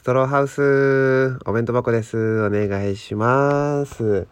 [0.00, 2.42] ストローハウス、お弁当箱です。
[2.42, 4.26] お願いします。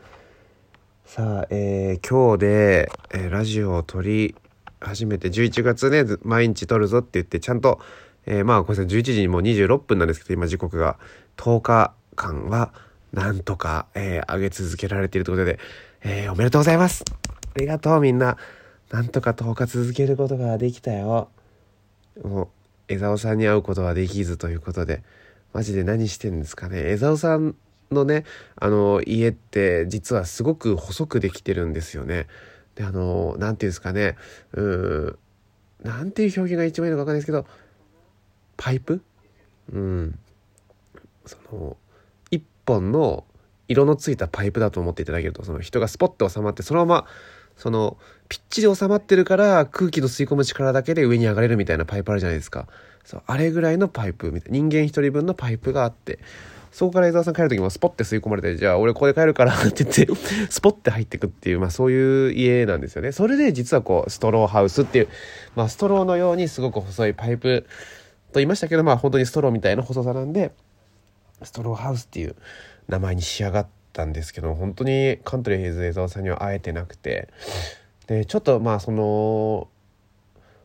[1.05, 4.35] さあ、えー今日で、えーラジオを撮り
[4.81, 7.81] 始めて、11月ね、毎日撮るぞって言って、ちゃんと、
[8.25, 10.97] えーまあ、ごめんなさい、11時にもう26分なんですけど、今時刻が
[11.37, 12.73] 10日間は、
[13.13, 15.59] なんとか、えー上げ続けられているということで、
[16.03, 17.05] えーおめでとうございます。
[17.55, 18.39] ありがとう、みんな。
[18.91, 21.29] なんとか10日続けることができたよ。
[22.25, 22.49] もう、
[22.89, 25.03] 江沢さんに会うことはできずということで、
[25.53, 26.83] マジで何してんですかね。
[26.91, 27.55] 江沢さん
[27.91, 28.25] のね、
[28.57, 32.27] あの、家って実はすごく細くできてるんですよね。
[32.75, 34.17] で、あの、なんていうんですかね、
[34.53, 35.19] うん、
[35.83, 37.47] なんていう表現が一番いいのかわかんないですけど、
[38.57, 39.01] パイプ？
[39.73, 40.19] うん。
[41.25, 41.77] その、
[42.31, 43.25] 一本の
[43.69, 47.07] 色のついたパイプだと思っていただけると、その人がスポッと収まって、そのまま、
[47.59, 47.99] その、
[48.29, 52.67] ぴっちり収まってるから空気の吸い込む力だけで上に上がれるみたいなパイプあるじゃないですか。
[53.05, 54.59] そう、あれぐらいのパイプみたいな。
[54.59, 56.19] 人間一人分のパイプがあって、
[56.71, 60.07] そこから江沢さん帰る時もスポッて吸い込まれて、じゃあ俺ここで帰るからって言って、
[60.49, 63.11] スポッて入ってくっていう、まあそういう家なんですよね。
[63.13, 65.09] それで実はこう、ストローハウスっていう、
[65.57, 67.67] まあストローのようにすごく細いパイプ
[68.33, 70.53] と言いましたけど、まあ本当にストローみたいな細さなんで、
[71.43, 72.37] ストローハウスっていう
[72.89, 73.67] 名前に仕上がっ
[73.99, 77.29] たんですけど本当にカントリーズ江沢さんには会えてなくて。
[78.07, 79.69] でちょっとまあその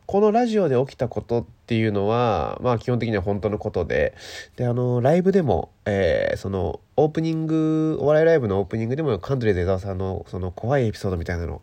[0.06, 4.14] このラジオで起きたことっていうのはまあ基本的には本当のことで。
[4.56, 11.62] であのライブでも、えーそのオープニングお笑いライブのオープニングでもカントリーズ江沢さんのその怖いエピソードみたいなのを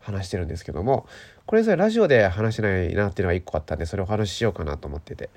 [0.00, 1.06] 話してるんですけども。
[1.46, 5.30] これそれラジオで話してないなっていうのが一個あったんでそれをお話ししようかなと思ってて。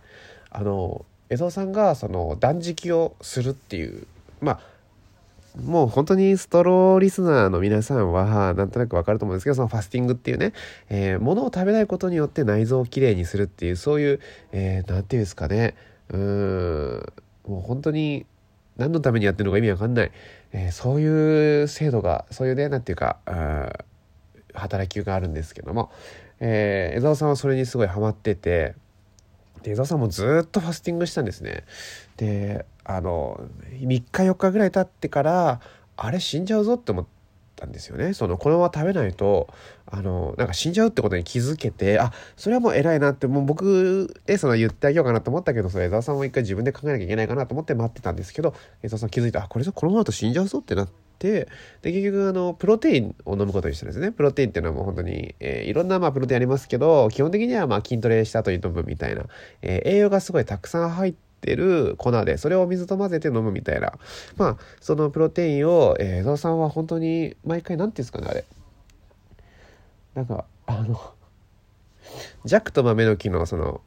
[0.52, 4.08] あの江戸さんがその断食をするっていう
[4.41, 4.59] まあ
[5.64, 10.53] もう本当にストローリスナーの皆さんはなんとなくわかると思うんですけどそのファスティングっていうね、
[10.89, 14.20] えー、物を食べないことによって内臓をきれいにするっていうそういう、
[14.52, 15.75] えー、なんていうんですかね。
[16.09, 17.14] うん
[17.47, 18.25] もう本当に
[18.78, 20.12] 何のためにやってるのか意味わかんない、
[20.52, 23.86] えーそういう制度がそういうねなんていうかあー
[24.53, 25.91] 働きがあるんですけども、
[26.40, 28.75] えー江澤さんはそれにすごいハマってて
[29.63, 31.63] で江澤さんもずっとファスティングしたんですね。
[32.18, 33.41] であの
[33.72, 35.59] 3日4日ぐらい経ってから
[35.97, 37.06] あれ死んじゃうぞって思っ
[37.56, 38.13] たんですよね。
[38.13, 39.47] そのこのまま食べないと
[39.88, 48.53] あのなんか死んじゃうってことに気づけてあそれはもう偉いなってもう僕でその言ってあげようかなと思ったけどそれ江澤さんも一回自分で考えなきゃいけないかなと思って待ってたんですけど
[48.84, 51.47] 江澤さん気づいたあこれじゃこのままだと死んじゃうぞってなって
[51.81, 54.12] で結局あのプロテインを飲むことにしたんですね。
[54.12, 59.23] プロテインっていうのはもう本当に、えーいろんなまあプロテインありますけど基本的にはまあ筋トレした後に飲むみたいな、
[59.62, 63.94] えー栄養がすごいたくさん入ってる粉でそれを水と混ぜて飲むみたいな
[64.38, 68.45] まあそのプロテインを、えー江戸さんは本当に毎回なんていうんですかねあれ
[70.16, 71.00] なんかあの
[72.45, 73.81] ジャックと豆の木のその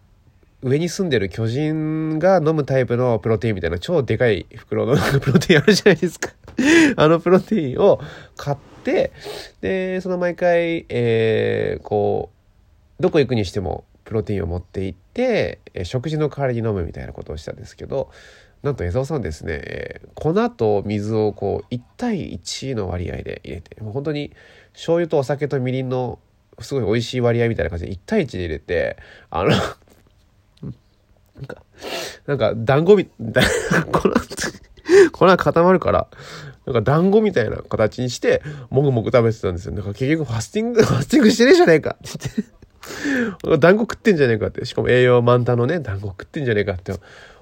[0.61, 6.33] 上に住んでる巨人が飲むタイプのプロテインみたいな超でかい袋のプロテインあるじゃないですか。
[6.97, 8.01] あのプロテインを
[8.37, 9.13] 買って、
[9.61, 12.31] で、その毎回、えーこ
[12.99, 18.11] う、どこ行くにしてもプロテインを持って行って、えー食事の代わりに飲むみたいなことをしたんですけど、
[18.63, 24.33] なんと江沢さんですね、えー粉と水をこう1対1の割合で入れて、もう本当に
[24.73, 26.19] 醤油とお酒とみりんの
[26.59, 28.97] すごい美味しい割合みたいな感じで1対1で入れて、
[29.29, 29.61] あの、なん
[31.47, 31.63] か、
[32.27, 33.05] なんか団子み、
[33.93, 34.11] 粉、
[35.13, 36.09] 粉固まるから、
[36.65, 39.73] なんか団子みたいな形にして、もぐもぐ食べてたんですよ。
[39.73, 42.58] なんか結局ファスティング、ファスティングしてねえじゃねえかって言って。
[43.59, 44.65] 団子食ってんじゃねえかって。
[44.65, 46.93] しかも栄養満タンのね、団子食ってんじゃねえかって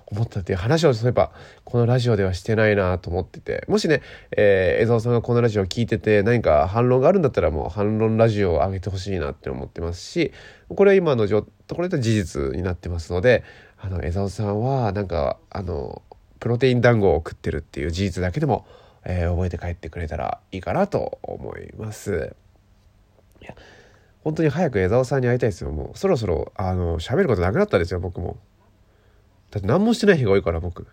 [0.07, 1.33] 思ったっていう話をそういえば、
[1.65, 3.65] このラジオではしてないなと思ってて。
[3.69, 4.03] もしね、
[4.37, 10.33] えー、江沢さんがこのラジオを聞いてて何か反論があるんだったらもう反論ラジオを上げてほしいなって思ってますし、
[10.69, 13.45] これは今のところで事実になってますので、
[13.79, 16.03] あの、江沢さんはなんか、あの、
[16.41, 18.67] プロテイン団子を食ってるっていう事実だけでも、
[19.05, 22.35] えー覚えて帰ってくれたらいいかなと思います。
[23.41, 23.55] いや
[24.27, 25.97] 本当に早く江沢さんに会いたいですよもう。
[25.97, 28.39] そろそろあの喋ることなくなったですよ僕も。
[29.53, 30.85] だって何もしてない日が多いから僕。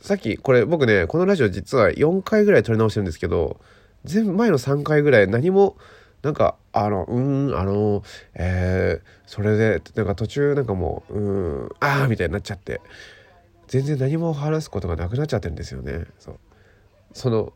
[0.00, 3.58] さっきこれ僕ねこのラジオ実は4回ぐらい撮り直してるんですけど
[4.04, 5.76] 全部前の3回ぐらい何も
[6.22, 8.04] なんかあのうんあの
[8.34, 12.80] えー、それでなんか途中なんかもううんああみたいになっちゃって。
[13.66, 16.06] 全然何も話すことがなくなっちゃってるんですよね。
[16.20, 16.38] そう。
[17.14, 17.52] その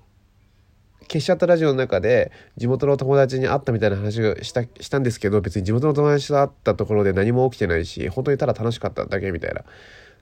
[1.04, 9.62] 消しちゃったラジオの中で地元の友達に会ったみたいな話をしたしたんですけど別に地元の友達と会ったところで何も起きてないし本当にただ楽しかっただけみたいな。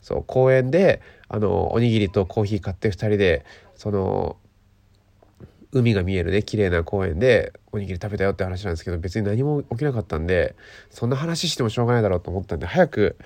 [0.02, 3.44] そう公園であのおにぎりとコーヒー買って2人で
[3.76, 4.36] その
[5.74, 10.54] 海が見えるね、綺麗な公園でおにぎり食べたよって話なんですけど、別に何も起きなかったんで、
[10.90, 13.16] そんな話してもしょうがないだろうと思ったんで、早く、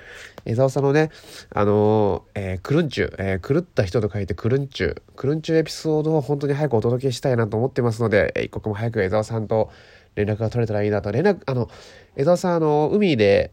[0.44, 1.10] 江沢さんのね、
[1.52, 9.72] あのー、えー、クルンチュ、えー、狂った人と書いてクルンチュ、クルンチュエピソードを本当に早くお届けしたいなと思ってますので、一刻も早く江沢さんと
[10.14, 11.10] 連絡が取れたらいいなと。
[11.10, 11.69] 連絡、あの、
[12.14, 13.50] 江沢さん、あの、海で、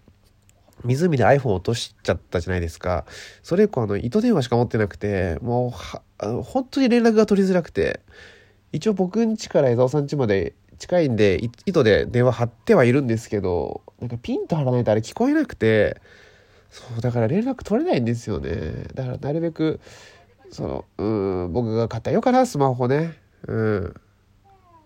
[0.84, 3.06] 湖で iPhone 落としちゃったじゃないですか。
[3.42, 5.74] それ以降、あの、糸電話しか持ってなくて、も
[6.22, 8.02] う、本当に連絡が取りづらくて、
[8.74, 16.02] 一応僕ん家から江沢さん家まで近いんで、糸で電話張ってはいるんですけど、なんかピンと張らないとあれ聞こえなくて、
[16.70, 18.86] そう、だから連絡取れないんですよね。
[18.96, 19.80] だからなるべく、
[20.52, 21.04] その、う
[21.48, 23.14] ん、僕が買ったよかな、スマホね。
[23.48, 23.94] うん。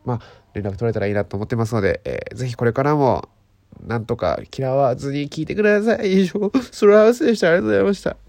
[0.04, 0.20] まあ、
[0.54, 3.30] 連絡取れたらいいなと思ってますので、えー、ぜひこれからも、
[3.86, 6.24] なんとか嫌わずに聞いてください。
[6.24, 7.48] 以上、ソラハウスでした。
[7.48, 8.27] ありがとうございました。